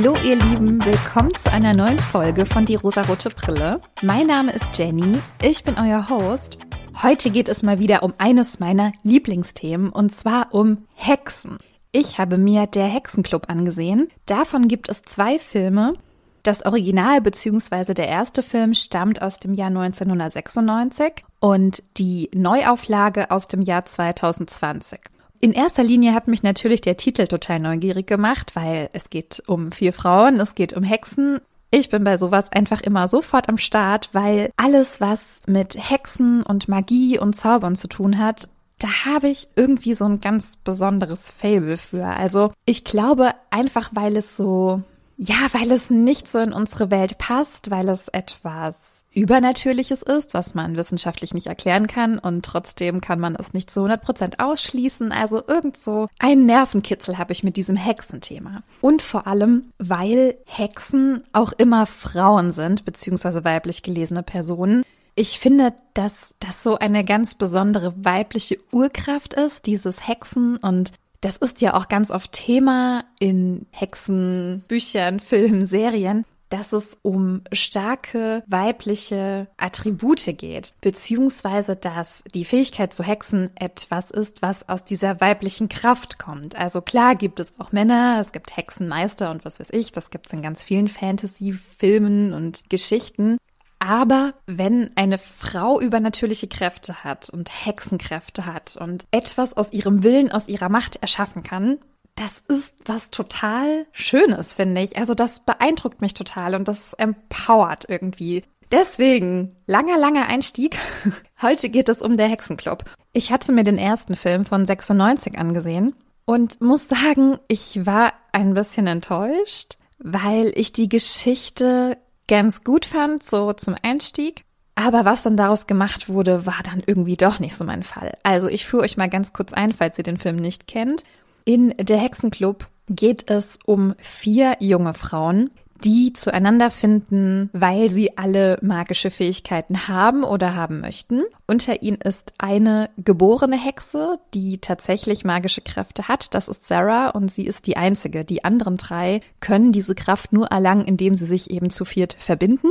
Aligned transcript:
Hallo 0.00 0.14
ihr 0.22 0.36
Lieben, 0.36 0.84
willkommen 0.84 1.34
zu 1.34 1.50
einer 1.50 1.74
neuen 1.74 1.98
Folge 1.98 2.46
von 2.46 2.64
Die 2.64 2.76
rosarote 2.76 3.30
Brille. 3.30 3.80
Mein 4.00 4.28
Name 4.28 4.52
ist 4.52 4.78
Jenny, 4.78 5.18
ich 5.42 5.64
bin 5.64 5.74
euer 5.76 6.08
Host. 6.08 6.56
Heute 7.02 7.30
geht 7.30 7.48
es 7.48 7.64
mal 7.64 7.80
wieder 7.80 8.04
um 8.04 8.14
eines 8.16 8.60
meiner 8.60 8.92
Lieblingsthemen 9.02 9.90
und 9.90 10.14
zwar 10.14 10.54
um 10.54 10.86
Hexen. 10.94 11.58
Ich 11.90 12.20
habe 12.20 12.38
mir 12.38 12.68
der 12.68 12.86
Hexenclub 12.86 13.50
angesehen. 13.50 14.08
Davon 14.26 14.68
gibt 14.68 14.88
es 14.88 15.02
zwei 15.02 15.40
Filme. 15.40 15.94
Das 16.44 16.64
Original 16.64 17.20
bzw. 17.20 17.92
der 17.92 18.06
erste 18.06 18.44
Film 18.44 18.74
stammt 18.74 19.20
aus 19.20 19.40
dem 19.40 19.52
Jahr 19.52 19.66
1996 19.66 21.24
und 21.40 21.82
die 21.96 22.30
Neuauflage 22.32 23.32
aus 23.32 23.48
dem 23.48 23.62
Jahr 23.62 23.84
2020. 23.84 25.00
In 25.40 25.52
erster 25.52 25.84
Linie 25.84 26.14
hat 26.14 26.26
mich 26.26 26.42
natürlich 26.42 26.80
der 26.80 26.96
Titel 26.96 27.26
total 27.26 27.60
neugierig 27.60 28.06
gemacht, 28.06 28.56
weil 28.56 28.90
es 28.92 29.08
geht 29.08 29.42
um 29.46 29.70
vier 29.70 29.92
Frauen, 29.92 30.40
es 30.40 30.54
geht 30.54 30.72
um 30.72 30.82
Hexen. 30.82 31.40
Ich 31.70 31.90
bin 31.90 32.02
bei 32.02 32.16
sowas 32.16 32.50
einfach 32.50 32.80
immer 32.80 33.06
sofort 33.08 33.48
am 33.48 33.58
Start, 33.58 34.10
weil 34.12 34.50
alles, 34.56 35.00
was 35.00 35.40
mit 35.46 35.76
Hexen 35.76 36.42
und 36.42 36.66
Magie 36.66 37.18
und 37.18 37.34
Zaubern 37.34 37.76
zu 37.76 37.88
tun 37.88 38.18
hat, 38.18 38.48
da 38.78 38.88
habe 39.04 39.28
ich 39.28 39.48
irgendwie 39.54 39.94
so 39.94 40.06
ein 40.06 40.20
ganz 40.20 40.56
besonderes 40.64 41.30
Fable 41.30 41.76
für. 41.76 42.06
Also 42.06 42.52
ich 42.64 42.84
glaube 42.84 43.32
einfach, 43.50 43.90
weil 43.92 44.16
es 44.16 44.36
so, 44.36 44.82
ja, 45.16 45.36
weil 45.52 45.70
es 45.70 45.90
nicht 45.90 46.28
so 46.28 46.38
in 46.38 46.52
unsere 46.52 46.90
Welt 46.90 47.18
passt, 47.18 47.70
weil 47.70 47.88
es 47.88 48.08
etwas 48.08 48.97
Übernatürliches 49.14 50.02
ist, 50.02 50.34
was 50.34 50.54
man 50.54 50.76
wissenschaftlich 50.76 51.34
nicht 51.34 51.46
erklären 51.46 51.86
kann 51.86 52.18
und 52.18 52.44
trotzdem 52.44 53.00
kann 53.00 53.18
man 53.18 53.34
es 53.34 53.54
nicht 53.54 53.70
zu 53.70 53.80
100 53.80 54.02
Prozent 54.02 54.40
ausschließen. 54.40 55.12
Also 55.12 55.42
irgend 55.46 55.76
so 55.76 56.08
einen 56.18 56.46
Nervenkitzel 56.46 57.18
habe 57.18 57.32
ich 57.32 57.42
mit 57.42 57.56
diesem 57.56 57.76
Hexenthema. 57.76 58.62
Und 58.80 59.02
vor 59.02 59.26
allem, 59.26 59.72
weil 59.78 60.36
Hexen 60.44 61.24
auch 61.32 61.52
immer 61.52 61.86
Frauen 61.86 62.52
sind, 62.52 62.84
beziehungsweise 62.84 63.44
weiblich 63.44 63.82
gelesene 63.82 64.22
Personen. 64.22 64.82
Ich 65.14 65.40
finde, 65.40 65.74
dass 65.94 66.34
das 66.38 66.62
so 66.62 66.78
eine 66.78 67.04
ganz 67.04 67.34
besondere 67.34 67.92
weibliche 67.96 68.58
Urkraft 68.70 69.34
ist, 69.34 69.66
dieses 69.66 70.06
Hexen 70.06 70.58
und 70.58 70.92
das 71.20 71.36
ist 71.36 71.60
ja 71.60 71.74
auch 71.74 71.88
ganz 71.88 72.12
oft 72.12 72.30
Thema 72.30 73.04
in 73.18 73.66
Hexenbüchern, 73.72 75.18
Filmen, 75.18 75.66
Serien, 75.66 76.24
dass 76.48 76.72
es 76.72 76.98
um 77.02 77.42
starke 77.52 78.42
weibliche 78.46 79.48
Attribute 79.56 80.38
geht, 80.38 80.72
beziehungsweise 80.80 81.76
dass 81.76 82.24
die 82.34 82.44
Fähigkeit 82.44 82.92
zu 82.92 83.02
hexen 83.02 83.50
etwas 83.56 84.10
ist, 84.10 84.42
was 84.42 84.68
aus 84.68 84.84
dieser 84.84 85.20
weiblichen 85.20 85.68
Kraft 85.68 86.18
kommt. 86.18 86.56
Also 86.56 86.80
klar 86.80 87.14
gibt 87.14 87.40
es 87.40 87.58
auch 87.58 87.72
Männer, 87.72 88.18
es 88.20 88.32
gibt 88.32 88.56
Hexenmeister 88.56 89.30
und 89.30 89.44
was 89.44 89.60
weiß 89.60 89.70
ich, 89.72 89.92
das 89.92 90.10
gibt 90.10 90.26
es 90.26 90.32
in 90.32 90.42
ganz 90.42 90.64
vielen 90.64 90.88
Fantasy-Filmen 90.88 92.32
und 92.32 92.68
Geschichten. 92.70 93.38
Aber 93.80 94.34
wenn 94.46 94.90
eine 94.96 95.18
Frau 95.18 95.80
übernatürliche 95.80 96.48
Kräfte 96.48 97.04
hat 97.04 97.30
und 97.30 97.64
Hexenkräfte 97.64 98.44
hat 98.44 98.76
und 98.76 99.06
etwas 99.12 99.56
aus 99.56 99.72
ihrem 99.72 100.02
Willen, 100.02 100.32
aus 100.32 100.48
ihrer 100.48 100.68
Macht 100.68 100.96
erschaffen 100.96 101.44
kann, 101.44 101.78
das 102.18 102.42
ist 102.48 102.74
was 102.84 103.10
total 103.10 103.86
Schönes, 103.92 104.54
finde 104.54 104.80
ich. 104.80 104.98
Also 104.98 105.14
das 105.14 105.40
beeindruckt 105.40 106.00
mich 106.00 106.14
total 106.14 106.54
und 106.54 106.66
das 106.66 106.94
empowert 106.94 107.84
irgendwie. 107.88 108.42
Deswegen, 108.72 109.56
langer, 109.66 109.96
langer 109.96 110.26
Einstieg. 110.26 110.76
Heute 111.42 111.68
geht 111.68 111.88
es 111.88 112.02
um 112.02 112.16
der 112.16 112.28
Hexenclub. 112.28 112.84
Ich 113.12 113.32
hatte 113.32 113.52
mir 113.52 113.62
den 113.62 113.78
ersten 113.78 114.16
Film 114.16 114.44
von 114.44 114.66
96 114.66 115.38
angesehen 115.38 115.94
und 116.24 116.60
muss 116.60 116.88
sagen, 116.88 117.38
ich 117.46 117.86
war 117.86 118.12
ein 118.32 118.54
bisschen 118.54 118.86
enttäuscht, 118.86 119.76
weil 119.98 120.52
ich 120.54 120.72
die 120.72 120.88
Geschichte 120.88 121.96
ganz 122.26 122.64
gut 122.64 122.84
fand, 122.84 123.22
so 123.22 123.52
zum 123.52 123.76
Einstieg. 123.82 124.44
Aber 124.74 125.04
was 125.04 125.24
dann 125.24 125.36
daraus 125.36 125.66
gemacht 125.66 126.08
wurde, 126.08 126.46
war 126.46 126.60
dann 126.62 126.82
irgendwie 126.86 127.16
doch 127.16 127.40
nicht 127.40 127.56
so 127.56 127.64
mein 127.64 127.82
Fall. 127.82 128.12
Also 128.22 128.48
ich 128.48 128.66
führe 128.66 128.84
euch 128.84 128.96
mal 128.96 129.08
ganz 129.08 129.32
kurz 129.32 129.52
ein, 129.52 129.72
falls 129.72 129.98
ihr 129.98 130.04
den 130.04 130.18
Film 130.18 130.36
nicht 130.36 130.68
kennt. 130.68 131.02
In 131.48 131.72
der 131.78 131.96
Hexenclub 131.96 132.68
geht 132.90 133.30
es 133.30 133.58
um 133.64 133.94
vier 133.96 134.58
junge 134.60 134.92
Frauen, 134.92 135.48
die 135.82 136.12
zueinander 136.12 136.70
finden, 136.70 137.48
weil 137.54 137.88
sie 137.88 138.18
alle 138.18 138.58
magische 138.60 139.08
Fähigkeiten 139.08 139.88
haben 139.88 140.24
oder 140.24 140.54
haben 140.54 140.80
möchten. 140.80 141.22
Unter 141.46 141.80
ihnen 141.80 142.02
ist 142.02 142.34
eine 142.36 142.90
geborene 142.98 143.56
Hexe, 143.56 144.18
die 144.34 144.58
tatsächlich 144.58 145.24
magische 145.24 145.62
Kräfte 145.62 146.06
hat. 146.06 146.34
Das 146.34 146.48
ist 146.48 146.66
Sarah 146.66 147.08
und 147.08 147.32
sie 147.32 147.46
ist 147.46 147.66
die 147.66 147.78
einzige. 147.78 148.26
Die 148.26 148.44
anderen 148.44 148.76
drei 148.76 149.22
können 149.40 149.72
diese 149.72 149.94
Kraft 149.94 150.34
nur 150.34 150.48
erlangen, 150.48 150.84
indem 150.84 151.14
sie 151.14 151.24
sich 151.24 151.50
eben 151.50 151.70
zu 151.70 151.86
viert 151.86 152.12
verbinden. 152.12 152.68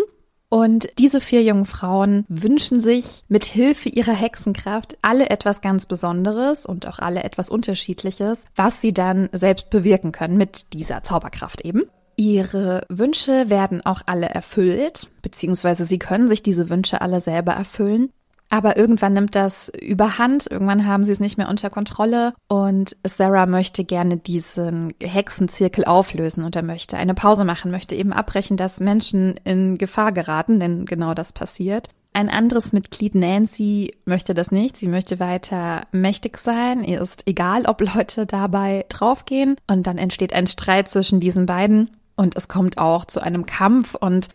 Und 0.49 0.87
diese 0.97 1.19
vier 1.19 1.43
jungen 1.43 1.65
Frauen 1.65 2.23
wünschen 2.29 2.79
sich 2.79 3.23
mit 3.27 3.43
Hilfe 3.43 3.89
ihrer 3.89 4.13
Hexenkraft 4.13 4.97
alle 5.01 5.29
etwas 5.29 5.59
ganz 5.59 5.87
Besonderes 5.87 6.65
und 6.65 6.87
auch 6.87 6.99
alle 6.99 7.23
etwas 7.23 7.49
Unterschiedliches, 7.49 8.45
was 8.55 8.79
sie 8.79 8.93
dann 8.93 9.29
selbst 9.33 9.69
bewirken 9.69 10.13
können 10.13 10.37
mit 10.37 10.73
dieser 10.73 11.03
Zauberkraft 11.03 11.61
eben. 11.61 11.83
Ihre 12.15 12.83
Wünsche 12.89 13.49
werden 13.49 13.85
auch 13.85 14.01
alle 14.07 14.27
erfüllt, 14.27 15.07
beziehungsweise 15.21 15.85
sie 15.85 15.99
können 15.99 16.29
sich 16.29 16.41
diese 16.41 16.69
Wünsche 16.69 17.01
alle 17.01 17.19
selber 17.19 17.51
erfüllen. 17.51 18.09
Aber 18.49 18.77
irgendwann 18.77 19.13
nimmt 19.13 19.35
das 19.35 19.69
überhand, 19.81 20.49
irgendwann 20.49 20.87
haben 20.87 21.03
sie 21.03 21.11
es 21.11 21.19
nicht 21.19 21.37
mehr 21.37 21.49
unter 21.49 21.69
Kontrolle 21.69 22.33
und 22.47 22.95
Sarah 23.05 23.45
möchte 23.45 23.83
gerne 23.83 24.17
diesen 24.17 24.93
Hexenzirkel 25.01 25.83
auflösen 25.83 26.43
und 26.43 26.55
er 26.55 26.63
möchte 26.63 26.97
eine 26.97 27.13
Pause 27.13 27.43
machen, 27.43 27.71
möchte 27.71 27.95
eben 27.95 28.13
abbrechen, 28.13 28.55
dass 28.55 28.79
Menschen 28.79 29.35
in 29.43 29.77
Gefahr 29.77 30.13
geraten, 30.13 30.59
denn 30.59 30.85
genau 30.85 31.13
das 31.13 31.33
passiert. 31.33 31.89
Ein 32.13 32.29
anderes 32.29 32.73
Mitglied, 32.73 33.13
Nancy, 33.13 33.93
möchte 34.05 34.33
das 34.33 34.49
nicht. 34.49 34.75
Sie 34.75 34.87
möchte 34.87 35.19
weiter 35.19 35.83
mächtig 35.91 36.39
sein. 36.39 36.83
Ihr 36.83 36.99
ist 36.99 37.27
egal, 37.27 37.65
ob 37.67 37.79
Leute 37.79 38.25
dabei 38.25 38.87
draufgehen. 38.89 39.55
Und 39.67 39.85
dann 39.85 39.99
entsteht 39.99 40.33
ein 40.33 40.47
Streit 40.47 40.89
zwischen 40.89 41.19
diesen 41.19 41.45
beiden. 41.45 41.91
Und 42.15 42.35
es 42.35 42.47
kommt 42.47 42.79
auch 42.79 43.05
zu 43.05 43.19
einem 43.19 43.45
Kampf 43.45 43.93
und 43.93 44.29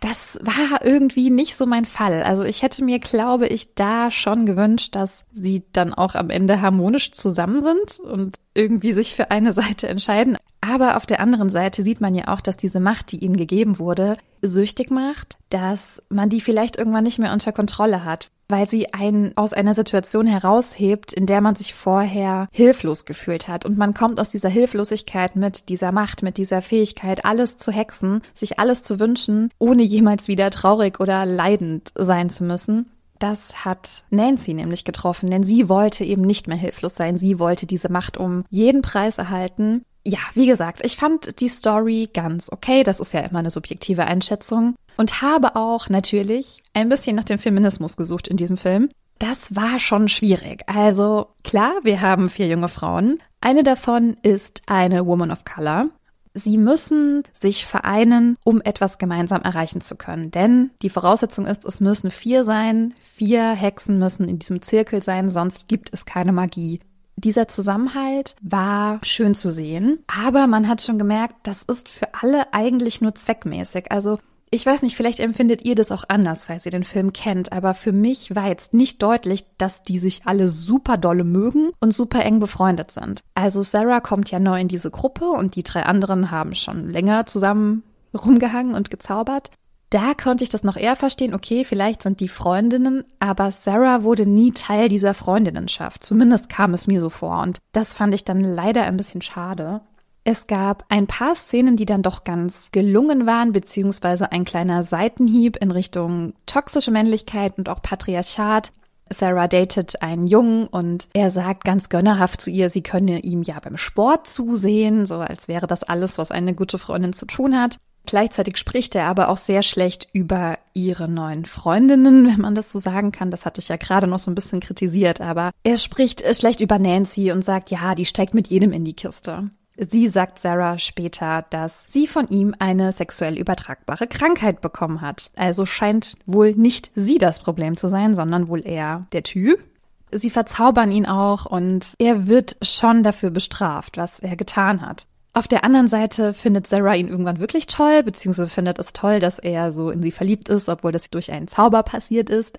das 0.00 0.38
war 0.42 0.84
irgendwie 0.84 1.30
nicht 1.30 1.54
so 1.54 1.64
mein 1.66 1.84
Fall. 1.84 2.22
Also 2.24 2.42
ich 2.42 2.62
hätte 2.62 2.84
mir, 2.84 2.98
glaube 2.98 3.46
ich, 3.46 3.74
da 3.74 4.10
schon 4.10 4.46
gewünscht, 4.46 4.94
dass 4.96 5.24
sie 5.32 5.62
dann 5.72 5.94
auch 5.94 6.14
am 6.14 6.30
Ende 6.30 6.60
harmonisch 6.60 7.12
zusammen 7.12 7.62
sind 7.62 8.00
und 8.00 8.36
irgendwie 8.54 8.92
sich 8.92 9.14
für 9.14 9.30
eine 9.30 9.52
Seite 9.52 9.88
entscheiden. 9.88 10.36
Aber 10.60 10.96
auf 10.96 11.06
der 11.06 11.20
anderen 11.20 11.50
Seite 11.50 11.82
sieht 11.82 12.00
man 12.00 12.14
ja 12.14 12.28
auch, 12.28 12.40
dass 12.40 12.56
diese 12.56 12.80
Macht, 12.80 13.12
die 13.12 13.18
ihnen 13.18 13.36
gegeben 13.36 13.78
wurde, 13.78 14.16
süchtig 14.42 14.90
macht, 14.90 15.36
dass 15.50 16.02
man 16.08 16.28
die 16.28 16.40
vielleicht 16.40 16.76
irgendwann 16.76 17.04
nicht 17.04 17.18
mehr 17.18 17.32
unter 17.32 17.52
Kontrolle 17.52 18.04
hat, 18.04 18.28
weil 18.52 18.68
sie 18.68 18.94
einen 18.94 19.36
aus 19.36 19.52
einer 19.52 19.74
Situation 19.74 20.28
heraushebt, 20.28 21.12
in 21.12 21.26
der 21.26 21.40
man 21.40 21.56
sich 21.56 21.74
vorher 21.74 22.46
hilflos 22.52 23.04
gefühlt 23.04 23.48
hat. 23.48 23.66
Und 23.66 23.76
man 23.76 23.94
kommt 23.94 24.20
aus 24.20 24.28
dieser 24.28 24.50
Hilflosigkeit 24.50 25.34
mit 25.34 25.68
dieser 25.68 25.90
Macht, 25.90 26.22
mit 26.22 26.36
dieser 26.36 26.62
Fähigkeit, 26.62 27.24
alles 27.24 27.58
zu 27.58 27.72
hexen, 27.72 28.22
sich 28.34 28.60
alles 28.60 28.84
zu 28.84 29.00
wünschen, 29.00 29.50
ohne 29.58 29.82
jemals 29.82 30.28
wieder 30.28 30.50
traurig 30.50 31.00
oder 31.00 31.26
leidend 31.26 31.92
sein 31.96 32.30
zu 32.30 32.44
müssen. 32.44 32.86
Das 33.18 33.64
hat 33.64 34.02
Nancy 34.10 34.52
nämlich 34.52 34.84
getroffen, 34.84 35.30
denn 35.30 35.44
sie 35.44 35.68
wollte 35.68 36.04
eben 36.04 36.22
nicht 36.22 36.48
mehr 36.48 36.56
hilflos 36.56 36.96
sein. 36.96 37.18
Sie 37.18 37.38
wollte 37.38 37.66
diese 37.66 37.90
Macht 37.90 38.16
um 38.16 38.44
jeden 38.50 38.82
Preis 38.82 39.16
erhalten. 39.16 39.84
Ja, 40.04 40.18
wie 40.34 40.46
gesagt, 40.46 40.84
ich 40.84 40.96
fand 40.96 41.40
die 41.40 41.48
Story 41.48 42.08
ganz 42.12 42.50
okay. 42.50 42.82
Das 42.82 43.00
ist 43.00 43.12
ja 43.12 43.20
immer 43.20 43.38
eine 43.38 43.50
subjektive 43.50 44.04
Einschätzung. 44.04 44.74
Und 44.96 45.22
habe 45.22 45.56
auch 45.56 45.88
natürlich 45.88 46.62
ein 46.74 46.88
bisschen 46.88 47.16
nach 47.16 47.24
dem 47.24 47.38
Feminismus 47.38 47.96
gesucht 47.96 48.28
in 48.28 48.36
diesem 48.36 48.56
Film. 48.56 48.90
Das 49.18 49.54
war 49.54 49.78
schon 49.78 50.08
schwierig. 50.08 50.62
Also 50.66 51.28
klar, 51.44 51.72
wir 51.82 52.00
haben 52.00 52.28
vier 52.28 52.48
junge 52.48 52.68
Frauen. 52.68 53.20
Eine 53.40 53.62
davon 53.62 54.16
ist 54.22 54.62
eine 54.66 55.06
Woman 55.06 55.30
of 55.30 55.44
Color. 55.44 55.88
Sie 56.34 56.56
müssen 56.56 57.22
sich 57.38 57.66
vereinen, 57.66 58.36
um 58.44 58.60
etwas 58.62 58.98
gemeinsam 58.98 59.42
erreichen 59.42 59.80
zu 59.80 59.96
können. 59.96 60.30
Denn 60.30 60.70
die 60.80 60.88
Voraussetzung 60.88 61.46
ist, 61.46 61.64
es 61.64 61.80
müssen 61.80 62.10
vier 62.10 62.44
sein. 62.44 62.94
Vier 63.00 63.52
Hexen 63.52 63.98
müssen 63.98 64.28
in 64.28 64.38
diesem 64.38 64.62
Zirkel 64.62 65.02
sein, 65.02 65.30
sonst 65.30 65.68
gibt 65.68 65.92
es 65.92 66.06
keine 66.06 66.32
Magie. 66.32 66.80
Dieser 67.24 67.46
Zusammenhalt 67.46 68.34
war 68.42 68.98
schön 69.02 69.34
zu 69.34 69.50
sehen, 69.50 70.00
aber 70.06 70.46
man 70.46 70.68
hat 70.68 70.82
schon 70.82 70.98
gemerkt, 70.98 71.36
das 71.44 71.62
ist 71.62 71.88
für 71.88 72.08
alle 72.20 72.52
eigentlich 72.52 73.00
nur 73.00 73.14
zweckmäßig. 73.14 73.92
Also 73.92 74.18
ich 74.54 74.66
weiß 74.66 74.82
nicht, 74.82 74.96
vielleicht 74.96 75.18
empfindet 75.20 75.64
ihr 75.64 75.74
das 75.74 75.90
auch 75.90 76.04
anders, 76.08 76.44
falls 76.44 76.66
ihr 76.66 76.72
den 76.72 76.84
Film 76.84 77.14
kennt, 77.14 77.52
aber 77.52 77.72
für 77.72 77.92
mich 77.92 78.34
war 78.34 78.48
jetzt 78.48 78.74
nicht 78.74 79.02
deutlich, 79.02 79.46
dass 79.56 79.82
die 79.82 79.98
sich 79.98 80.26
alle 80.26 80.46
super 80.46 80.98
dolle 80.98 81.24
mögen 81.24 81.70
und 81.80 81.94
super 81.94 82.22
eng 82.22 82.38
befreundet 82.38 82.90
sind. 82.90 83.22
Also 83.34 83.62
Sarah 83.62 84.00
kommt 84.00 84.30
ja 84.30 84.38
neu 84.38 84.60
in 84.60 84.68
diese 84.68 84.90
Gruppe 84.90 85.30
und 85.30 85.56
die 85.56 85.62
drei 85.62 85.84
anderen 85.84 86.30
haben 86.30 86.54
schon 86.54 86.90
länger 86.90 87.24
zusammen 87.24 87.82
rumgehangen 88.14 88.74
und 88.74 88.90
gezaubert. 88.90 89.50
Da 89.92 90.14
konnte 90.14 90.42
ich 90.42 90.48
das 90.48 90.64
noch 90.64 90.78
eher 90.78 90.96
verstehen, 90.96 91.34
okay, 91.34 91.66
vielleicht 91.66 92.02
sind 92.02 92.20
die 92.20 92.28
Freundinnen, 92.28 93.04
aber 93.18 93.52
Sarah 93.52 94.04
wurde 94.04 94.24
nie 94.24 94.52
Teil 94.52 94.88
dieser 94.88 95.12
Freundinnenschaft. 95.12 96.02
Zumindest 96.02 96.48
kam 96.48 96.72
es 96.72 96.86
mir 96.86 96.98
so 96.98 97.10
vor 97.10 97.42
und 97.42 97.58
das 97.72 97.92
fand 97.92 98.14
ich 98.14 98.24
dann 98.24 98.42
leider 98.42 98.84
ein 98.84 98.96
bisschen 98.96 99.20
schade. 99.20 99.82
Es 100.24 100.46
gab 100.46 100.86
ein 100.88 101.06
paar 101.06 101.36
Szenen, 101.36 101.76
die 101.76 101.84
dann 101.84 102.00
doch 102.00 102.24
ganz 102.24 102.70
gelungen 102.72 103.26
waren, 103.26 103.52
beziehungsweise 103.52 104.32
ein 104.32 104.46
kleiner 104.46 104.82
Seitenhieb 104.82 105.58
in 105.58 105.70
Richtung 105.70 106.32
toxische 106.46 106.90
Männlichkeit 106.90 107.58
und 107.58 107.68
auch 107.68 107.82
Patriarchat. 107.82 108.72
Sarah 109.10 109.46
datet 109.46 110.00
einen 110.00 110.26
Jungen 110.26 110.68
und 110.68 111.10
er 111.12 111.28
sagt 111.28 111.64
ganz 111.64 111.90
gönnerhaft 111.90 112.40
zu 112.40 112.48
ihr, 112.48 112.70
sie 112.70 112.82
könne 112.82 113.20
ihm 113.20 113.42
ja 113.42 113.60
beim 113.60 113.76
Sport 113.76 114.26
zusehen, 114.26 115.04
so 115.04 115.16
als 115.16 115.48
wäre 115.48 115.66
das 115.66 115.82
alles, 115.82 116.16
was 116.16 116.30
eine 116.30 116.54
gute 116.54 116.78
Freundin 116.78 117.12
zu 117.12 117.26
tun 117.26 117.60
hat. 117.60 117.76
Gleichzeitig 118.06 118.56
spricht 118.56 118.94
er 118.94 119.06
aber 119.06 119.28
auch 119.28 119.36
sehr 119.36 119.62
schlecht 119.62 120.08
über 120.12 120.58
ihre 120.74 121.08
neuen 121.08 121.44
Freundinnen, 121.44 122.26
wenn 122.26 122.40
man 122.40 122.54
das 122.54 122.72
so 122.72 122.78
sagen 122.78 123.12
kann. 123.12 123.30
Das 123.30 123.46
hatte 123.46 123.60
ich 123.60 123.68
ja 123.68 123.76
gerade 123.76 124.06
noch 124.06 124.18
so 124.18 124.30
ein 124.30 124.34
bisschen 124.34 124.60
kritisiert, 124.60 125.20
aber 125.20 125.50
er 125.62 125.78
spricht 125.78 126.22
schlecht 126.36 126.60
über 126.60 126.78
Nancy 126.78 127.30
und 127.32 127.44
sagt, 127.44 127.70
ja, 127.70 127.94
die 127.94 128.06
steigt 128.06 128.34
mit 128.34 128.48
jedem 128.48 128.72
in 128.72 128.84
die 128.84 128.94
Kiste. 128.94 129.50
Sie 129.78 130.08
sagt 130.08 130.38
Sarah 130.38 130.78
später, 130.78 131.46
dass 131.48 131.86
sie 131.88 132.06
von 132.06 132.28
ihm 132.28 132.54
eine 132.58 132.92
sexuell 132.92 133.38
übertragbare 133.38 134.06
Krankheit 134.06 134.60
bekommen 134.60 135.00
hat. 135.00 135.30
Also 135.34 135.64
scheint 135.64 136.16
wohl 136.26 136.52
nicht 136.52 136.90
sie 136.94 137.18
das 137.18 137.40
Problem 137.40 137.76
zu 137.76 137.88
sein, 137.88 138.14
sondern 138.14 138.48
wohl 138.48 138.66
eher 138.66 139.06
der 139.12 139.22
Typ. 139.22 139.62
Sie 140.10 140.28
verzaubern 140.28 140.92
ihn 140.92 141.06
auch 141.06 141.46
und 141.46 141.94
er 141.98 142.26
wird 142.26 142.56
schon 142.60 143.02
dafür 143.02 143.30
bestraft, 143.30 143.96
was 143.96 144.20
er 144.20 144.36
getan 144.36 144.82
hat. 144.82 145.06
Auf 145.34 145.48
der 145.48 145.64
anderen 145.64 145.88
Seite 145.88 146.34
findet 146.34 146.66
Sarah 146.66 146.94
ihn 146.94 147.08
irgendwann 147.08 147.40
wirklich 147.40 147.66
toll, 147.66 148.02
beziehungsweise 148.02 148.50
findet 148.50 148.78
es 148.78 148.92
toll, 148.92 149.18
dass 149.18 149.38
er 149.38 149.72
so 149.72 149.90
in 149.90 150.02
sie 150.02 150.10
verliebt 150.10 150.50
ist, 150.50 150.68
obwohl 150.68 150.92
das 150.92 151.08
durch 151.08 151.32
einen 151.32 151.48
Zauber 151.48 151.82
passiert 151.82 152.28
ist. 152.28 152.58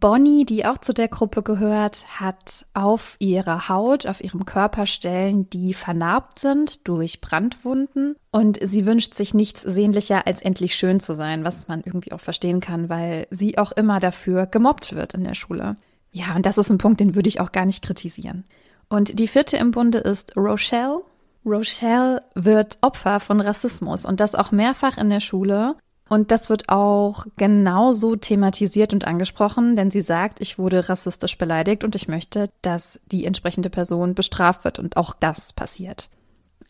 Bonnie, 0.00 0.44
die 0.44 0.64
auch 0.64 0.78
zu 0.78 0.92
der 0.92 1.08
Gruppe 1.08 1.42
gehört, 1.42 2.20
hat 2.20 2.66
auf 2.74 3.16
ihrer 3.18 3.68
Haut, 3.68 4.06
auf 4.06 4.22
ihrem 4.22 4.44
Körper 4.44 4.86
Stellen, 4.86 5.50
die 5.50 5.74
vernarbt 5.74 6.38
sind 6.38 6.86
durch 6.86 7.20
Brandwunden. 7.20 8.14
Und 8.30 8.58
sie 8.62 8.86
wünscht 8.86 9.14
sich 9.14 9.34
nichts 9.34 9.62
sehnlicher, 9.62 10.26
als 10.26 10.40
endlich 10.40 10.74
schön 10.74 11.00
zu 11.00 11.14
sein, 11.14 11.44
was 11.44 11.66
man 11.66 11.82
irgendwie 11.84 12.12
auch 12.12 12.20
verstehen 12.20 12.60
kann, 12.60 12.88
weil 12.88 13.26
sie 13.30 13.58
auch 13.58 13.72
immer 13.72 13.98
dafür 13.98 14.46
gemobbt 14.46 14.94
wird 14.94 15.14
in 15.14 15.24
der 15.24 15.34
Schule. 15.34 15.76
Ja, 16.12 16.34
und 16.36 16.46
das 16.46 16.58
ist 16.58 16.70
ein 16.70 16.78
Punkt, 16.78 17.00
den 17.00 17.14
würde 17.14 17.28
ich 17.28 17.40
auch 17.40 17.52
gar 17.52 17.64
nicht 17.64 17.84
kritisieren. 17.84 18.44
Und 18.88 19.18
die 19.18 19.28
vierte 19.28 19.56
im 19.56 19.72
Bunde 19.72 19.98
ist 19.98 20.36
Rochelle. 20.36 21.00
Rochelle 21.44 22.22
wird 22.34 22.78
Opfer 22.80 23.20
von 23.20 23.40
Rassismus 23.40 24.04
und 24.04 24.20
das 24.20 24.34
auch 24.34 24.52
mehrfach 24.52 24.98
in 24.98 25.10
der 25.10 25.20
Schule. 25.20 25.76
Und 26.08 26.30
das 26.30 26.48
wird 26.48 26.70
auch 26.70 27.26
genauso 27.36 28.16
thematisiert 28.16 28.94
und 28.94 29.06
angesprochen, 29.06 29.76
denn 29.76 29.90
sie 29.90 30.00
sagt, 30.00 30.40
ich 30.40 30.58
wurde 30.58 30.88
rassistisch 30.88 31.36
beleidigt 31.36 31.84
und 31.84 31.94
ich 31.94 32.08
möchte, 32.08 32.50
dass 32.62 32.98
die 33.12 33.26
entsprechende 33.26 33.68
Person 33.68 34.14
bestraft 34.14 34.64
wird 34.64 34.78
und 34.78 34.96
auch 34.96 35.12
das 35.12 35.52
passiert. 35.52 36.08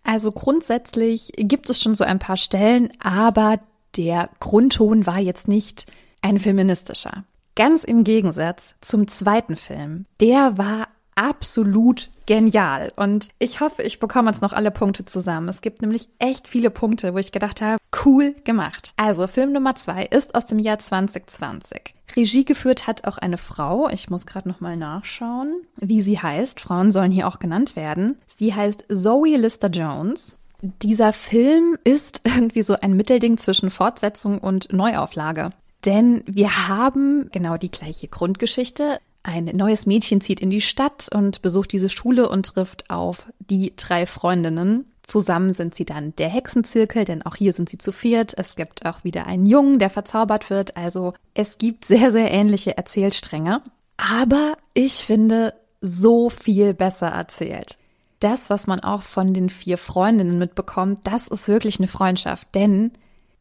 Also 0.03 0.33
grundsätzlich 0.33 1.33
gibt 1.37 1.71
es 1.71 1.81
schon 1.81 1.95
so 1.95 2.03
ein 2.03 2.19
paar 2.19 2.37
Stellen, 2.37 2.91
aber 3.01 3.61
der 3.97 4.29
Grundton 4.41 5.07
war 5.07 5.19
jetzt 5.19 5.47
nicht 5.47 5.87
ein 6.21 6.39
feministischer. 6.39 7.25
Ganz 7.55 7.85
im 7.85 8.05
Gegensatz 8.05 8.75
zum 8.81 9.09
zweiten 9.09 9.57
Film. 9.57 10.07
Der 10.21 10.59
war 10.59 10.89
absolut 11.19 12.11
genial. 12.27 12.89
Und 12.97 13.29
ich 13.39 13.61
hoffe, 13.61 13.83
ich 13.83 13.99
bekomme 13.99 14.31
jetzt 14.31 14.41
noch 14.41 14.53
alle 14.53 14.71
Punkte 14.71 15.05
zusammen. 15.05 15.49
Es 15.49 15.61
gibt 15.61 15.83
nämlich 15.83 16.09
echt 16.19 16.47
viele 16.47 16.71
Punkte, 16.71 17.13
wo 17.13 17.19
ich 17.19 17.33
gedacht 17.33 17.61
habe, 17.61 17.79
cool 18.05 18.35
gemacht. 18.45 18.93
Also 18.97 19.27
Film 19.27 19.53
Nummer 19.53 19.75
zwei 19.75 20.05
ist 20.05 20.35
aus 20.35 20.47
dem 20.47 20.59
Jahr 20.59 20.79
2020. 20.79 21.95
Regie 22.17 22.45
geführt 22.45 22.87
hat 22.87 23.07
auch 23.07 23.19
eine 23.19 23.37
Frau. 23.37 23.89
Ich 23.89 24.09
muss 24.09 24.27
gerade 24.27 24.49
noch 24.49 24.61
mal 24.61 24.77
nachschauen, 24.77 25.63
wie 25.77 26.01
sie 26.01 26.19
heißt. 26.21 26.61
Frauen 26.61 26.93
sollen 26.93 27.11
hier 27.11 27.27
auch 27.27 27.39
genannt 27.39 27.77
werden. 27.77 28.17
Sie 28.37 28.55
heißt 28.55 28.85
Zoe 28.89 29.37
Lister 29.37 29.69
Jones. 29.69 30.37
Dieser 30.61 31.13
Film 31.13 31.77
ist 31.85 32.23
irgendwie 32.25 32.63
so 32.63 32.77
ein 32.81 32.95
Mittelding 32.97 33.39
zwischen 33.39 33.71
Fortsetzung 33.71 34.39
und 34.39 34.73
Neuauflage. 34.73 35.51
Denn 35.85 36.23
wir 36.27 36.69
haben 36.69 37.29
genau 37.33 37.57
die 37.57 37.71
gleiche 37.71 38.09
Grundgeschichte. 38.09 38.99
Ein 39.23 39.47
neues 39.47 39.87
Mädchen 39.87 40.21
zieht 40.21 40.41
in 40.41 40.51
die 40.51 40.61
Stadt 40.61 41.09
und 41.13 41.43
besucht 41.43 41.73
diese 41.73 41.89
Schule 41.89 42.29
und 42.29 42.47
trifft 42.47 42.89
auf 42.91 43.27
die 43.39 43.75
drei 43.77 44.07
Freundinnen. 44.07 44.87
Zusammen 45.07 45.55
sind 45.55 45.75
sie 45.75 45.85
dann 45.85 46.15
der 46.17 46.29
Hexenzirkel, 46.29 47.05
denn 47.05 47.23
auch 47.23 47.35
hier 47.35 47.53
sind 47.53 47.69
sie 47.69 47.79
zu 47.79 47.93
viert. 47.93 48.35
Es 48.37 48.57
gibt 48.57 48.85
auch 48.85 49.05
wieder 49.05 49.27
einen 49.27 49.47
Jungen, 49.47 49.79
der 49.79 49.91
verzaubert 49.91 50.51
wird. 50.51 50.77
Also 50.77 51.15
es 51.35 51.59
gibt 51.59 51.85
sehr, 51.87 52.13
sehr 52.13 52.31
ähnliche 52.31 52.77
Erzählstränge. 52.77 53.63
Aber 53.97 54.57
ich 54.75 55.07
finde 55.07 55.55
so 55.81 56.31
viel 56.31 56.75
besser 56.75 57.09
erzählt. 57.09 57.79
Das, 58.21 58.51
was 58.51 58.67
man 58.67 58.81
auch 58.81 59.03
von 59.03 59.33
den 59.33 59.49
vier 59.49 59.79
Freundinnen 59.79 60.39
mitbekommt, 60.39 61.01
das 61.05 61.29
ist 61.29 61.49
wirklich 61.49 61.79
eine 61.79 61.89
Freundschaft, 61.89 62.49
denn 62.55 62.93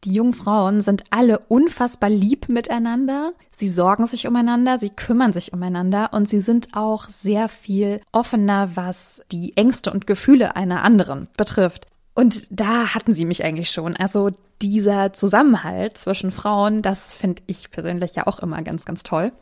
die 0.04 0.12
jungen 0.12 0.34
Frauen 0.34 0.80
sind 0.80 1.04
alle 1.10 1.40
unfassbar 1.48 2.10
lieb 2.10 2.48
miteinander. 2.48 3.32
Sie 3.50 3.68
sorgen 3.68 4.06
sich 4.06 4.26
umeinander, 4.26 4.78
sie 4.78 4.90
kümmern 4.90 5.32
sich 5.32 5.52
umeinander 5.52 6.10
und 6.12 6.28
sie 6.28 6.40
sind 6.40 6.68
auch 6.74 7.08
sehr 7.08 7.48
viel 7.48 8.00
offener, 8.12 8.70
was 8.74 9.22
die 9.32 9.56
Ängste 9.56 9.90
und 9.90 10.06
Gefühle 10.06 10.56
einer 10.56 10.84
anderen 10.84 11.28
betrifft. 11.36 11.86
Und 12.14 12.46
da 12.50 12.94
hatten 12.94 13.12
sie 13.12 13.24
mich 13.24 13.44
eigentlich 13.44 13.70
schon. 13.70 13.96
Also 13.96 14.30
dieser 14.60 15.12
Zusammenhalt 15.12 15.98
zwischen 15.98 16.32
Frauen, 16.32 16.82
das 16.82 17.14
finde 17.14 17.42
ich 17.46 17.70
persönlich 17.70 18.14
ja 18.16 18.26
auch 18.26 18.40
immer 18.40 18.62
ganz, 18.62 18.84
ganz 18.84 19.02
toll. 19.02 19.32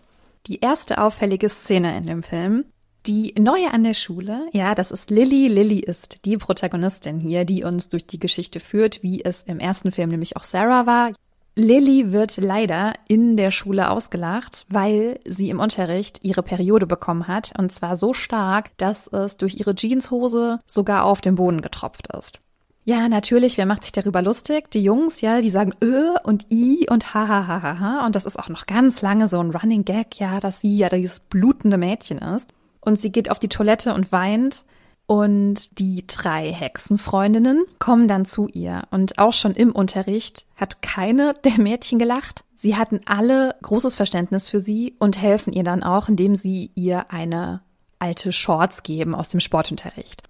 Die 0.47 0.61
erste 0.61 1.01
auffällige 1.03 1.49
Szene 1.49 1.97
in 1.97 2.07
dem 2.07 2.23
Film 2.23 2.65
die 3.07 3.35
Neue 3.39 3.73
an 3.73 3.85
der 3.85 3.95
Schule, 3.95 4.49
ja, 4.53 4.75
das 4.75 4.91
ist 4.91 5.11
Lilly. 5.11 5.49
Lilly 5.49 5.79
ist 5.79 6.25
die 6.25 6.37
Protagonistin 6.37 7.19
hier, 7.19 7.45
die 7.45 7.63
uns 7.63 7.89
durch 7.89 8.07
die 8.07 8.19
Geschichte 8.19 8.61
führt, 8.61 9.03
wie 9.03 9.25
es 9.25 9.43
im 9.45 9.61
ersten 9.61 9.93
Film 9.93 10.11
nämlich 10.11 10.37
auch 10.37 10.45
Sarah 10.45 10.87
war. 10.87 11.13
Lilly 11.55 12.13
wird 12.13 12.37
leider 12.37 12.93
in 13.09 13.37
der 13.37 13.51
Schule 13.51 13.91
ausgelacht, 13.91 14.67
weil 14.69 15.21
sie 15.25 15.49
im 15.49 15.61
Unterricht 15.61 16.21
ihre 16.23 16.43
Periode 16.43 16.87
bekommen 16.87 17.29
hat. 17.29 17.53
Und 17.59 17.73
zwar 17.73 17.97
so 17.97 18.13
stark, 18.13 18.77
dass 18.77 19.07
es 19.07 19.39
durch 19.39 19.55
ihre 19.59 19.75
Jeanshose 19.75 20.61
sogar 20.67 21.05
auf 21.05 21.23
den 21.23 21.37
Boden 21.37 21.63
getropft 21.63 22.09
ist. 22.15 22.41
Ja, 22.85 23.09
natürlich, 23.09 23.57
wer 23.57 23.67
macht 23.67 23.85
sich 23.85 23.93
darüber 23.93 24.21
lustig? 24.23 24.71
Die 24.71 24.83
Jungs, 24.83 25.21
ja, 25.21 25.41
die 25.41 25.51
sagen 25.51 25.73
äh 25.81 26.21
und 26.23 26.53
i 26.53 26.87
und 26.91 27.15
ha 27.15 27.27
ha 27.27 27.47
ha 27.47 27.81
ha. 27.81 28.07
Und 28.07 28.15
das 28.15 28.27
ist 28.27 28.39
auch 28.39 28.49
noch 28.49 28.67
ganz 28.67 29.01
lange 29.01 29.27
so 29.27 29.41
ein 29.41 29.51
Running 29.51 29.85
Gag, 29.85 30.21
ja, 30.21 30.41
dass 30.41 30.61
sie 30.61 30.77
ja 30.77 30.89
dieses 30.89 31.21
blutende 31.21 31.79
Mädchen 31.79 32.19
ist 32.19 32.53
und 32.87 32.99
sie 32.99 33.13
geht 33.13 33.31
auf 33.31 33.39
die 33.39 33.49
Toilette 33.49 33.93
und 33.93 34.13
weint. 34.13 34.65
Und 35.09 35.79
die 35.79 36.05
drei 36.07 36.51
Hexenfreundinnen 36.51 37.65
kommen 37.79 38.09
dann 38.09 38.25
zu 38.25 38.49
ihr. 38.49 38.85
Und 38.91 39.19
auch 39.19 39.35
schon 39.35 39.53
im 39.53 39.73
Unterricht 39.73 40.47
hat 40.57 40.83
keine 40.83 41.35
der 41.45 41.59
Mädchen 41.61 41.99
gelacht. 41.99 42.45
Sie 42.57 42.77
hatten 42.77 43.01
alle 43.05 43.55
großes 43.63 43.97
Verständnis 43.97 44.49
für 44.49 44.61
sie 44.61 44.95
und 44.99 45.21
helfen 45.21 45.53
ihr 45.53 45.65
dann 45.65 45.83
auch, 45.83 46.09
indem 46.09 46.35
sie 46.35 46.71
ihr 46.75 47.13
eine 47.13 47.61
alte 47.99 48.33
Shorts 48.33 48.83
geben 48.83 49.15
aus 49.15 49.29
dem 49.29 49.41
Sportunterricht. 49.41 50.23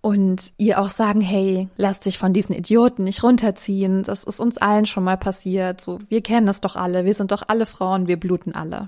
Und 0.00 0.52
ihr 0.58 0.80
auch 0.80 0.90
sagen, 0.90 1.20
hey, 1.20 1.68
lass 1.76 2.00
dich 2.00 2.18
von 2.18 2.32
diesen 2.32 2.54
Idioten 2.54 3.04
nicht 3.04 3.22
runterziehen. 3.22 4.02
Das 4.02 4.24
ist 4.24 4.40
uns 4.40 4.58
allen 4.58 4.86
schon 4.86 5.04
mal 5.04 5.16
passiert. 5.16 5.80
So, 5.80 5.98
wir 6.08 6.22
kennen 6.22 6.46
das 6.46 6.60
doch 6.60 6.76
alle. 6.76 7.04
Wir 7.04 7.14
sind 7.14 7.32
doch 7.32 7.42
alle 7.48 7.66
Frauen. 7.66 8.06
Wir 8.06 8.20
bluten 8.20 8.54
alle. 8.54 8.86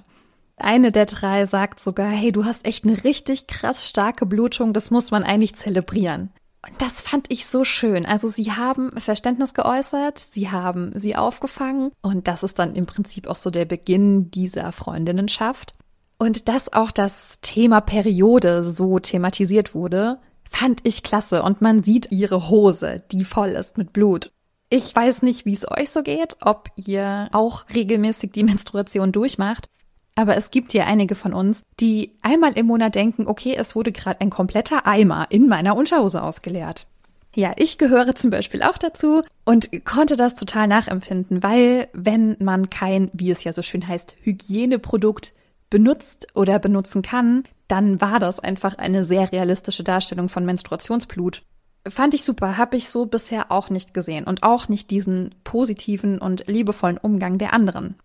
Eine 0.57 0.91
der 0.91 1.07
drei 1.07 1.47
sagt 1.47 1.81
sogar, 1.81 2.09
hey, 2.09 2.33
du 2.33 2.45
hast 2.45 2.67
echt 2.67 2.85
eine 2.85 3.05
richtig 3.05 3.47
krass 3.47 3.89
starke 3.89 4.25
Blutung, 4.27 4.73
das 4.73 4.91
muss 4.91 5.11
man 5.11 5.23
eigentlich 5.23 5.55
zelebrieren. 5.55 6.31
Und 6.67 6.81
das 6.83 7.01
fand 7.01 7.31
ich 7.31 7.47
so 7.47 7.65
schön. 7.65 8.07
Also 8.07 8.29
sie 8.29 8.53
haben 8.53 8.91
Verständnis 8.99 9.55
geäußert, 9.55 10.19
sie 10.19 10.51
haben 10.51 10.93
sie 10.95 11.15
aufgefangen 11.15 11.93
und 12.03 12.27
das 12.27 12.43
ist 12.43 12.59
dann 12.59 12.75
im 12.75 12.87
Prinzip 12.87 13.29
auch 13.29 13.37
so 13.37 13.51
der 13.51 13.67
Beginn 13.67 14.31
dieser 14.31 14.73
Freundinnenschaft. 14.73 15.75
Und 16.19 16.49
dass 16.49 16.73
auch 16.73 16.91
das 16.91 17.41
Thema 17.43 17.81
Periode 17.81 18.65
so 18.65 18.99
thematisiert 18.99 19.75
wurde, 19.75 20.19
fand 20.51 20.81
ich 20.85 21.03
klasse 21.03 21.43
und 21.43 21.61
man 21.61 21.83
sieht 21.83 22.11
ihre 22.11 22.49
Hose, 22.49 23.03
die 23.13 23.25
voll 23.25 23.51
ist 23.51 23.77
mit 23.77 23.93
Blut. 23.93 24.33
Ich 24.71 24.97
weiß 24.97 25.23
nicht, 25.23 25.45
wie 25.45 25.53
es 25.53 25.71
euch 25.71 25.91
so 25.91 26.03
geht, 26.03 26.39
ob 26.41 26.71
ihr 26.75 27.29
auch 27.33 27.67
regelmäßig 27.73 28.33
die 28.33 28.43
Menstruation 28.43 29.13
durchmacht. 29.13 29.69
Aber 30.17 30.37
es 30.37 30.51
gibt 30.51 30.73
hier 30.73 30.87
einige 30.87 31.15
von 31.15 31.35
uns, 31.35 31.63
die 31.79 32.13
einmal 32.23 32.53
im 32.55 32.67
Monat 32.67 32.95
denken, 32.95 33.27
okay, 33.27 33.55
es 33.57 33.77
wurde 33.77 33.93
gerade 33.93 34.21
ein 34.21 34.31
kompletter 34.31 34.87
Eimer 34.87 35.27
in 35.31 35.47
meiner 35.47 35.77
Unterhose 35.77 36.23
ausgeleert. 36.23 36.87
Ja, 37.35 37.53
ich 37.57 37.77
gehöre 37.77 38.15
zum 38.15 38.31
Beispiel 38.31 38.63
auch 38.63 38.79
dazu 38.79 39.23
und 39.45 39.69
konnte 39.85 40.17
das 40.17 40.35
total 40.35 40.69
nachempfinden, 40.69 41.43
weil 41.43 41.89
wenn 41.93 42.37
man 42.41 42.71
kein, 42.71 43.11
wie 43.13 43.31
es 43.31 43.45
ja 43.45 43.53
so 43.53 43.61
schön 43.61 43.87
heißt, 43.87 44.17
Hygieneprodukt 44.23 45.35
benutzt 45.69 46.29
oder 46.35 46.59
benutzen 46.59 47.03
kann, 47.03 47.43
dann 47.69 48.01
war 48.01 48.21
das 48.21 48.41
einfach 48.41 48.79
eine 48.79 49.05
sehr 49.05 49.33
realistische 49.33 49.85
Darstellung 49.85 50.31
von 50.31 50.47
Menstruationsblut. 50.47 51.43
Fand 51.87 52.15
ich 52.15 52.25
super, 52.25 52.57
habe 52.57 52.79
ich 52.79 52.89
so 52.89 53.05
bisher 53.05 53.53
auch 53.53 53.69
nicht 53.69 53.93
gesehen 53.93 54.25
und 54.25 54.43
auch 54.43 54.69
nicht 54.69 54.91
diesen 54.91 55.35
positiven 55.45 56.19
und 56.19 56.45
liebevollen 56.47 56.97
Umgang 56.97 57.37
der 57.37 57.53
anderen. 57.53 57.97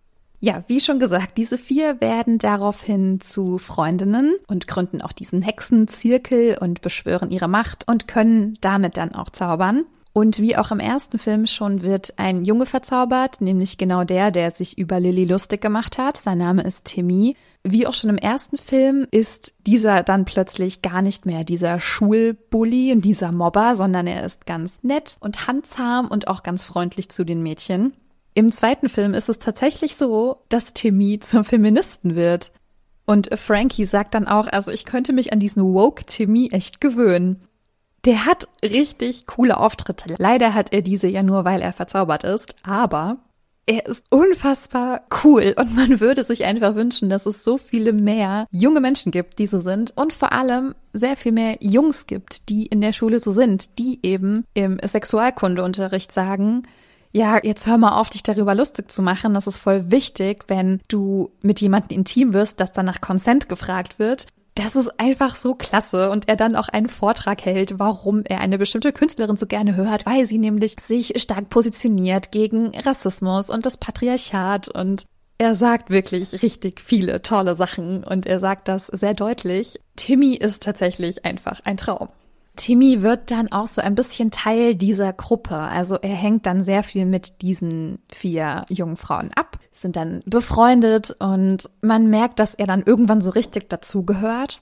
Ja, 0.44 0.64
wie 0.66 0.80
schon 0.80 0.98
gesagt, 0.98 1.38
diese 1.38 1.56
vier 1.56 2.00
werden 2.00 2.38
daraufhin 2.38 3.20
zu 3.20 3.58
Freundinnen 3.58 4.34
und 4.48 4.66
gründen 4.66 5.00
auch 5.00 5.12
diesen 5.12 5.40
Hexenzirkel 5.40 6.58
und 6.60 6.80
beschwören 6.80 7.30
ihre 7.30 7.46
Macht 7.46 7.86
und 7.88 8.08
können 8.08 8.54
damit 8.60 8.96
dann 8.96 9.14
auch 9.14 9.30
zaubern. 9.30 9.84
Und 10.12 10.40
wie 10.40 10.56
auch 10.56 10.72
im 10.72 10.80
ersten 10.80 11.20
Film 11.20 11.46
schon 11.46 11.84
wird 11.84 12.14
ein 12.16 12.44
Junge 12.44 12.66
verzaubert, 12.66 13.40
nämlich 13.40 13.78
genau 13.78 14.02
der, 14.02 14.32
der 14.32 14.50
sich 14.50 14.76
über 14.78 14.98
Lilly 14.98 15.26
lustig 15.26 15.60
gemacht 15.60 15.96
hat. 15.96 16.20
Sein 16.20 16.38
Name 16.38 16.62
ist 16.62 16.86
Timmy. 16.86 17.36
Wie 17.62 17.86
auch 17.86 17.94
schon 17.94 18.10
im 18.10 18.18
ersten 18.18 18.58
Film 18.58 19.06
ist 19.12 19.52
dieser 19.68 20.02
dann 20.02 20.24
plötzlich 20.24 20.82
gar 20.82 21.02
nicht 21.02 21.24
mehr 21.24 21.44
dieser 21.44 21.78
Schulbully 21.78 22.90
und 22.90 23.04
dieser 23.04 23.30
Mobber, 23.30 23.76
sondern 23.76 24.08
er 24.08 24.26
ist 24.26 24.44
ganz 24.44 24.82
nett 24.82 25.18
und 25.20 25.46
handzahm 25.46 26.08
und 26.08 26.26
auch 26.26 26.42
ganz 26.42 26.64
freundlich 26.64 27.10
zu 27.10 27.22
den 27.22 27.44
Mädchen. 27.44 27.92
Im 28.34 28.50
zweiten 28.50 28.88
Film 28.88 29.14
ist 29.14 29.28
es 29.28 29.38
tatsächlich 29.38 29.96
so, 29.96 30.42
dass 30.48 30.72
Timmy 30.72 31.18
zum 31.18 31.44
Feministen 31.44 32.14
wird. 32.14 32.52
Und 33.04 33.28
Frankie 33.38 33.84
sagt 33.84 34.14
dann 34.14 34.26
auch, 34.26 34.46
also 34.46 34.70
ich 34.70 34.84
könnte 34.84 35.12
mich 35.12 35.32
an 35.32 35.40
diesen 35.40 35.62
woke 35.62 36.04
Timmy 36.04 36.48
echt 36.52 36.80
gewöhnen. 36.80 37.42
Der 38.04 38.26
hat 38.26 38.48
richtig 38.64 39.26
coole 39.26 39.58
Auftritte. 39.58 40.14
Leider 40.18 40.54
hat 40.54 40.72
er 40.72 40.82
diese 40.82 41.08
ja 41.08 41.22
nur, 41.22 41.44
weil 41.44 41.60
er 41.60 41.72
verzaubert 41.72 42.24
ist, 42.24 42.56
aber 42.62 43.18
er 43.66 43.86
ist 43.86 44.04
unfassbar 44.10 45.02
cool 45.22 45.54
und 45.56 45.76
man 45.76 46.00
würde 46.00 46.24
sich 46.24 46.44
einfach 46.44 46.74
wünschen, 46.74 47.08
dass 47.08 47.26
es 47.26 47.44
so 47.44 47.58
viele 47.58 47.92
mehr 47.92 48.46
junge 48.50 48.80
Menschen 48.80 49.12
gibt, 49.12 49.38
die 49.38 49.46
so 49.46 49.60
sind 49.60 49.96
und 49.96 50.12
vor 50.12 50.32
allem 50.32 50.74
sehr 50.92 51.16
viel 51.16 51.32
mehr 51.32 51.58
Jungs 51.60 52.06
gibt, 52.06 52.48
die 52.48 52.66
in 52.66 52.80
der 52.80 52.92
Schule 52.92 53.20
so 53.20 53.30
sind, 53.30 53.78
die 53.78 54.00
eben 54.02 54.44
im 54.54 54.78
Sexualkundeunterricht 54.84 56.10
sagen, 56.10 56.64
ja, 57.12 57.38
jetzt 57.42 57.66
hör 57.66 57.78
mal 57.78 58.00
auf, 58.00 58.08
dich 58.08 58.22
darüber 58.22 58.54
lustig 58.54 58.90
zu 58.90 59.02
machen. 59.02 59.34
Das 59.34 59.46
ist 59.46 59.58
voll 59.58 59.90
wichtig, 59.90 60.44
wenn 60.48 60.80
du 60.88 61.30
mit 61.42 61.60
jemandem 61.60 61.98
intim 61.98 62.32
wirst, 62.32 62.60
dass 62.60 62.72
dann 62.72 62.86
nach 62.86 63.00
Consent 63.00 63.48
gefragt 63.48 63.98
wird. 63.98 64.26
Das 64.54 64.76
ist 64.76 65.00
einfach 65.00 65.34
so 65.34 65.54
klasse 65.54 66.10
und 66.10 66.28
er 66.28 66.36
dann 66.36 66.56
auch 66.56 66.68
einen 66.68 66.88
Vortrag 66.88 67.44
hält, 67.44 67.78
warum 67.78 68.22
er 68.24 68.40
eine 68.40 68.58
bestimmte 68.58 68.92
Künstlerin 68.92 69.38
so 69.38 69.46
gerne 69.46 69.76
hört, 69.76 70.04
weil 70.04 70.26
sie 70.26 70.36
nämlich 70.36 70.76
sich 70.78 71.14
stark 71.22 71.48
positioniert 71.48 72.32
gegen 72.32 72.72
Rassismus 72.78 73.48
und 73.48 73.64
das 73.64 73.78
Patriarchat 73.78 74.68
und 74.68 75.06
er 75.38 75.54
sagt 75.54 75.90
wirklich 75.90 76.42
richtig 76.42 76.80
viele 76.80 77.22
tolle 77.22 77.56
Sachen 77.56 78.04
und 78.04 78.26
er 78.26 78.40
sagt 78.40 78.68
das 78.68 78.88
sehr 78.88 79.14
deutlich. 79.14 79.80
Timmy 79.96 80.34
ist 80.34 80.62
tatsächlich 80.62 81.24
einfach 81.24 81.60
ein 81.64 81.78
Traum. 81.78 82.10
Timmy 82.56 83.02
wird 83.02 83.30
dann 83.30 83.50
auch 83.50 83.66
so 83.66 83.80
ein 83.80 83.94
bisschen 83.94 84.30
Teil 84.30 84.74
dieser 84.74 85.12
Gruppe. 85.12 85.56
Also 85.56 85.96
er 85.96 86.14
hängt 86.14 86.46
dann 86.46 86.62
sehr 86.62 86.82
viel 86.82 87.06
mit 87.06 87.40
diesen 87.42 87.98
vier 88.12 88.66
jungen 88.68 88.96
Frauen 88.96 89.30
ab, 89.34 89.58
sind 89.72 89.96
dann 89.96 90.20
befreundet 90.26 91.16
und 91.18 91.68
man 91.80 92.08
merkt, 92.08 92.38
dass 92.38 92.54
er 92.54 92.66
dann 92.66 92.82
irgendwann 92.82 93.22
so 93.22 93.30
richtig 93.30 93.68
dazugehört. 93.70 94.60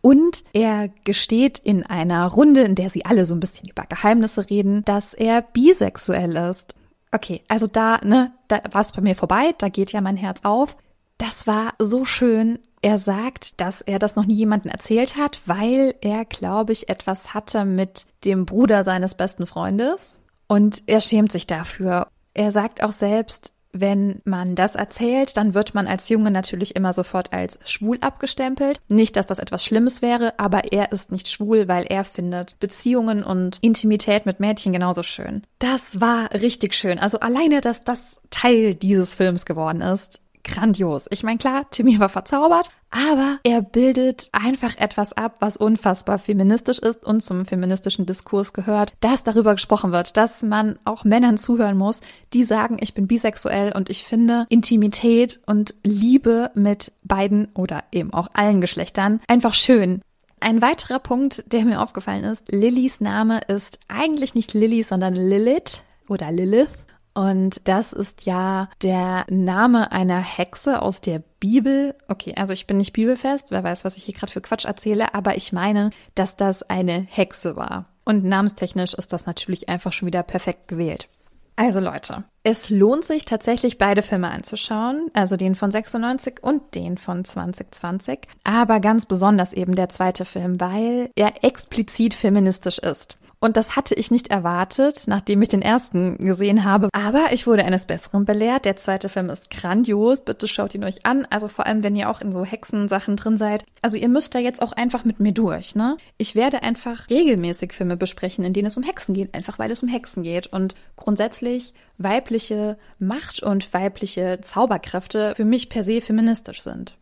Und 0.00 0.44
er 0.52 0.88
gesteht 1.02 1.58
in 1.58 1.82
einer 1.84 2.28
Runde, 2.28 2.60
in 2.60 2.76
der 2.76 2.90
sie 2.90 3.04
alle 3.04 3.26
so 3.26 3.34
ein 3.34 3.40
bisschen 3.40 3.68
über 3.68 3.82
Geheimnisse 3.88 4.48
reden, 4.48 4.84
dass 4.84 5.14
er 5.14 5.42
bisexuell 5.42 6.36
ist. 6.36 6.76
Okay, 7.10 7.42
also 7.48 7.66
da, 7.66 7.98
ne, 8.04 8.30
da 8.46 8.60
war 8.70 8.82
es 8.82 8.92
bei 8.92 9.02
mir 9.02 9.16
vorbei, 9.16 9.52
da 9.58 9.68
geht 9.68 9.90
ja 9.90 10.00
mein 10.00 10.16
Herz 10.16 10.40
auf. 10.44 10.76
Das 11.18 11.48
war 11.48 11.74
so 11.80 12.04
schön. 12.04 12.60
Er 12.86 13.00
sagt, 13.00 13.60
dass 13.60 13.80
er 13.80 13.98
das 13.98 14.14
noch 14.14 14.26
nie 14.26 14.36
jemandem 14.36 14.70
erzählt 14.70 15.16
hat, 15.16 15.40
weil 15.46 15.96
er, 16.02 16.24
glaube 16.24 16.70
ich, 16.72 16.88
etwas 16.88 17.34
hatte 17.34 17.64
mit 17.64 18.06
dem 18.24 18.46
Bruder 18.46 18.84
seines 18.84 19.16
besten 19.16 19.44
Freundes. 19.48 20.20
Und 20.46 20.84
er 20.86 21.00
schämt 21.00 21.32
sich 21.32 21.48
dafür. 21.48 22.06
Er 22.32 22.52
sagt 22.52 22.84
auch 22.84 22.92
selbst, 22.92 23.52
wenn 23.72 24.22
man 24.24 24.54
das 24.54 24.76
erzählt, 24.76 25.36
dann 25.36 25.52
wird 25.52 25.74
man 25.74 25.88
als 25.88 26.08
Junge 26.08 26.30
natürlich 26.30 26.76
immer 26.76 26.92
sofort 26.92 27.32
als 27.32 27.58
schwul 27.64 27.98
abgestempelt. 28.02 28.80
Nicht, 28.86 29.16
dass 29.16 29.26
das 29.26 29.40
etwas 29.40 29.64
Schlimmes 29.64 30.00
wäre, 30.00 30.38
aber 30.38 30.72
er 30.72 30.92
ist 30.92 31.10
nicht 31.10 31.26
schwul, 31.26 31.66
weil 31.66 31.86
er 31.86 32.04
findet 32.04 32.58
Beziehungen 32.60 33.24
und 33.24 33.58
Intimität 33.62 34.26
mit 34.26 34.38
Mädchen 34.38 34.72
genauso 34.72 35.02
schön. 35.02 35.42
Das 35.58 36.00
war 36.00 36.32
richtig 36.32 36.72
schön. 36.74 37.00
Also 37.00 37.18
alleine, 37.18 37.60
dass 37.60 37.82
das 37.82 38.20
Teil 38.30 38.76
dieses 38.76 39.16
Films 39.16 39.44
geworden 39.44 39.80
ist, 39.80 40.20
grandios. 40.46 41.06
Ich 41.10 41.22
meine, 41.22 41.38
klar, 41.38 41.66
Timmy 41.70 41.98
war 42.00 42.08
verzaubert, 42.08 42.70
aber 42.90 43.38
er 43.42 43.62
bildet 43.62 44.30
einfach 44.32 44.76
etwas 44.78 45.12
ab, 45.12 45.36
was 45.40 45.56
unfassbar 45.56 46.18
feministisch 46.18 46.78
ist 46.78 47.04
und 47.04 47.22
zum 47.22 47.44
feministischen 47.44 48.06
Diskurs 48.06 48.52
gehört, 48.52 48.94
dass 49.00 49.24
darüber 49.24 49.54
gesprochen 49.54 49.92
wird, 49.92 50.16
dass 50.16 50.42
man 50.42 50.78
auch 50.84 51.04
Männern 51.04 51.36
zuhören 51.36 51.76
muss, 51.76 52.00
die 52.32 52.44
sagen, 52.44 52.78
ich 52.80 52.94
bin 52.94 53.06
bisexuell 53.06 53.72
und 53.72 53.90
ich 53.90 54.04
finde 54.04 54.46
Intimität 54.48 55.40
und 55.46 55.74
Liebe 55.82 56.50
mit 56.54 56.92
beiden 57.04 57.48
oder 57.54 57.84
eben 57.92 58.12
auch 58.14 58.28
allen 58.32 58.60
Geschlechtern 58.60 59.20
einfach 59.28 59.54
schön. 59.54 60.00
Ein 60.40 60.62
weiterer 60.62 60.98
Punkt, 60.98 61.44
der 61.52 61.64
mir 61.64 61.80
aufgefallen 61.80 62.24
ist, 62.24 62.44
Lillys 62.50 63.00
Name 63.00 63.40
ist 63.48 63.80
eigentlich 63.88 64.34
nicht 64.34 64.54
Lilly, 64.54 64.82
sondern 64.82 65.14
Lilith 65.14 65.82
oder 66.08 66.30
Lilith. 66.30 66.85
Und 67.16 67.66
das 67.66 67.94
ist 67.94 68.26
ja 68.26 68.68
der 68.82 69.24
Name 69.30 69.90
einer 69.90 70.20
Hexe 70.20 70.82
aus 70.82 71.00
der 71.00 71.22
Bibel. 71.40 71.94
Okay, 72.08 72.34
also 72.36 72.52
ich 72.52 72.66
bin 72.66 72.76
nicht 72.76 72.92
bibelfest, 72.92 73.46
wer 73.48 73.64
weiß, 73.64 73.86
was 73.86 73.96
ich 73.96 74.04
hier 74.04 74.12
gerade 74.12 74.32
für 74.32 74.42
Quatsch 74.42 74.66
erzähle, 74.66 75.14
aber 75.14 75.34
ich 75.34 75.50
meine, 75.50 75.90
dass 76.14 76.36
das 76.36 76.62
eine 76.64 77.06
Hexe 77.08 77.56
war. 77.56 77.86
Und 78.04 78.24
namenstechnisch 78.24 78.92
ist 78.92 79.14
das 79.14 79.24
natürlich 79.24 79.70
einfach 79.70 79.94
schon 79.94 80.06
wieder 80.06 80.22
perfekt 80.22 80.68
gewählt. 80.68 81.08
Also 81.56 81.80
Leute, 81.80 82.24
es 82.42 82.68
lohnt 82.68 83.06
sich 83.06 83.24
tatsächlich 83.24 83.78
beide 83.78 84.02
Filme 84.02 84.30
anzuschauen, 84.30 85.10
also 85.14 85.38
den 85.38 85.54
von 85.54 85.70
96 85.70 86.42
und 86.42 86.74
den 86.74 86.98
von 86.98 87.24
2020, 87.24 88.28
aber 88.44 88.78
ganz 88.80 89.06
besonders 89.06 89.54
eben 89.54 89.74
der 89.74 89.88
zweite 89.88 90.26
Film, 90.26 90.60
weil 90.60 91.08
er 91.16 91.42
explizit 91.44 92.12
feministisch 92.12 92.78
ist. 92.78 93.16
Und 93.38 93.56
das 93.56 93.76
hatte 93.76 93.94
ich 93.94 94.10
nicht 94.10 94.28
erwartet, 94.28 95.02
nachdem 95.06 95.42
ich 95.42 95.48
den 95.48 95.62
ersten 95.62 96.16
gesehen 96.18 96.64
habe. 96.64 96.88
Aber 96.92 97.32
ich 97.32 97.46
wurde 97.46 97.64
eines 97.64 97.86
Besseren 97.86 98.24
belehrt. 98.24 98.64
Der 98.64 98.76
zweite 98.76 99.08
Film 99.08 99.28
ist 99.28 99.50
grandios. 99.50 100.20
Bitte 100.20 100.48
schaut 100.48 100.74
ihn 100.74 100.84
euch 100.84 101.04
an. 101.04 101.26
Also 101.28 101.48
vor 101.48 101.66
allem, 101.66 101.82
wenn 101.82 101.96
ihr 101.96 102.08
auch 102.10 102.20
in 102.20 102.32
so 102.32 102.44
Hexensachen 102.44 103.16
drin 103.16 103.36
seid. 103.36 103.64
Also 103.82 103.96
ihr 103.96 104.08
müsst 104.08 104.34
da 104.34 104.38
jetzt 104.38 104.62
auch 104.62 104.72
einfach 104.72 105.04
mit 105.04 105.20
mir 105.20 105.32
durch, 105.32 105.74
ne? 105.74 105.96
Ich 106.16 106.34
werde 106.34 106.62
einfach 106.62 107.10
regelmäßig 107.10 107.72
Filme 107.72 107.96
besprechen, 107.96 108.44
in 108.44 108.52
denen 108.54 108.66
es 108.66 108.76
um 108.76 108.82
Hexen 108.82 109.14
geht. 109.14 109.34
Einfach 109.34 109.58
weil 109.58 109.70
es 109.70 109.82
um 109.82 109.88
Hexen 109.88 110.22
geht. 110.22 110.46
Und 110.46 110.74
grundsätzlich 110.96 111.74
weibliche 111.98 112.78
Macht 112.98 113.42
und 113.42 113.72
weibliche 113.74 114.40
Zauberkräfte 114.40 115.34
für 115.36 115.44
mich 115.44 115.68
per 115.68 115.84
se 115.84 116.00
feministisch 116.00 116.62
sind. 116.62 116.96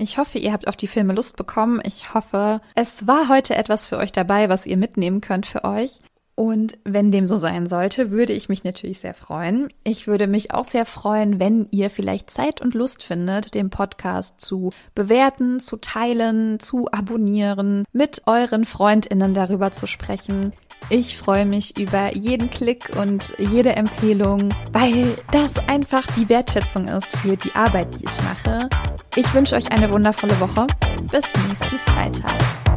Ich 0.00 0.16
hoffe, 0.16 0.38
ihr 0.38 0.54
habt 0.54 0.66
auf 0.66 0.76
die 0.76 0.86
Filme 0.86 1.12
Lust 1.12 1.36
bekommen. 1.36 1.78
Ich 1.84 2.14
hoffe, 2.14 2.62
es 2.74 3.06
war 3.06 3.28
heute 3.28 3.54
etwas 3.54 3.86
für 3.86 3.98
euch 3.98 4.12
dabei, 4.12 4.48
was 4.48 4.64
ihr 4.64 4.78
mitnehmen 4.78 5.20
könnt 5.20 5.44
für 5.44 5.62
euch. 5.62 6.00
Und 6.34 6.78
wenn 6.84 7.12
dem 7.12 7.26
so 7.26 7.36
sein 7.36 7.66
sollte, 7.66 8.10
würde 8.10 8.32
ich 8.32 8.48
mich 8.48 8.64
natürlich 8.64 9.00
sehr 9.00 9.12
freuen. 9.12 9.68
Ich 9.84 10.06
würde 10.06 10.26
mich 10.26 10.54
auch 10.54 10.64
sehr 10.64 10.86
freuen, 10.86 11.38
wenn 11.38 11.68
ihr 11.70 11.90
vielleicht 11.90 12.30
Zeit 12.30 12.62
und 12.62 12.72
Lust 12.72 13.02
findet, 13.02 13.52
den 13.52 13.68
Podcast 13.68 14.40
zu 14.40 14.72
bewerten, 14.94 15.60
zu 15.60 15.76
teilen, 15.76 16.58
zu 16.60 16.90
abonnieren, 16.90 17.84
mit 17.92 18.22
euren 18.24 18.64
Freundinnen 18.64 19.34
darüber 19.34 19.70
zu 19.70 19.86
sprechen. 19.86 20.54
Ich 20.92 21.16
freue 21.16 21.46
mich 21.46 21.78
über 21.78 22.16
jeden 22.16 22.50
Klick 22.50 22.90
und 23.00 23.32
jede 23.38 23.76
Empfehlung, 23.76 24.52
weil 24.72 25.16
das 25.30 25.56
einfach 25.68 26.04
die 26.16 26.28
Wertschätzung 26.28 26.88
ist 26.88 27.06
für 27.18 27.36
die 27.36 27.54
Arbeit, 27.54 27.94
die 27.94 28.04
ich 28.06 28.22
mache. 28.22 28.68
Ich 29.14 29.32
wünsche 29.32 29.54
euch 29.54 29.70
eine 29.70 29.88
wundervolle 29.88 30.38
Woche. 30.40 30.66
Bis 31.12 31.24
nächsten 31.46 31.78
Freitag. 31.78 32.69